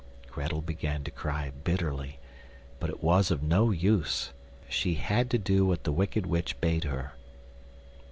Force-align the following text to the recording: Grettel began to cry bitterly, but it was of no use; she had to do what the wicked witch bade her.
Grettel 0.31 0.61
began 0.61 1.03
to 1.03 1.11
cry 1.11 1.51
bitterly, 1.63 2.17
but 2.79 2.89
it 2.89 3.03
was 3.03 3.29
of 3.29 3.43
no 3.43 3.69
use; 3.69 4.31
she 4.67 4.95
had 4.95 5.29
to 5.29 5.37
do 5.37 5.63
what 5.63 5.83
the 5.83 5.91
wicked 5.91 6.25
witch 6.25 6.59
bade 6.59 6.85
her. 6.85 7.13